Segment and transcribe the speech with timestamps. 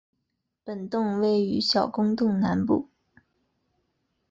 [0.65, 2.89] 本洞位于小公洞南部。